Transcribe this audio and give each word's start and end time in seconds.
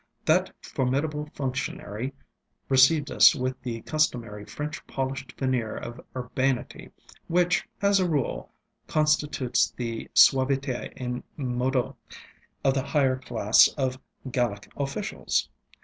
That 0.25 0.51
formidable 0.63 1.29
functionary 1.35 2.15
received 2.69 3.11
us 3.11 3.35
with 3.35 3.61
the 3.61 3.81
customary 3.81 4.45
French 4.45 4.83
polished 4.87 5.33
veneer 5.37 5.75
of 5.77 6.01
urbanity 6.15 6.89
which, 7.27 7.67
as 7.83 7.99
a 7.99 8.09
rule, 8.09 8.51
constitutes 8.87 9.69
the 9.69 10.09
suaviter 10.15 10.91
in 10.93 11.23
modo 11.37 11.95
of 12.63 12.73
the 12.73 12.83
higher 12.83 13.19
class 13.19 13.67
of 13.77 14.01
Gallic 14.31 14.71
officials. 14.75 15.47